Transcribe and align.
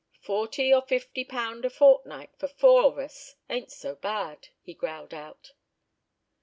"Forty 0.23 0.73
or 0.73 0.81
fifty 0.81 1.23
pound 1.23 1.63
a 1.63 1.69
fortnight 1.69 2.31
for 2.35 2.47
four 2.47 2.85
of 2.85 2.97
us 2.97 3.35
ain't 3.51 3.71
so 3.71 3.93
bad," 3.93 4.47
he 4.63 4.73
growled 4.73 5.13
out. 5.13 5.53